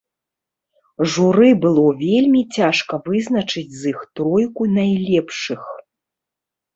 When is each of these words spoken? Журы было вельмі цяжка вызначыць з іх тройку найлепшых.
Журы 1.15 1.49
было 1.65 1.83
вельмі 2.05 2.41
цяжка 2.57 2.99
вызначыць 3.07 3.75
з 3.81 3.91
іх 3.91 3.99
тройку 4.21 4.63
найлепшых. 4.79 5.61